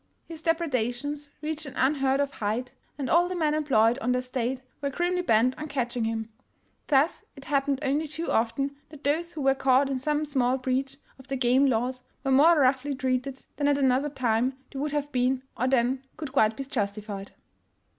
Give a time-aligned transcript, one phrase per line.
[0.25, 4.61] His depredations reached an unheard of height, and all the men employed on the estate
[4.81, 6.29] were grimly bent on catch ing him.
[6.87, 10.97] Thus it happened only too often that those who were caught in some small breach
[11.19, 15.11] of the game laws were more roughly treated than at another time they would have
[15.11, 17.33] been or than could quite be justified.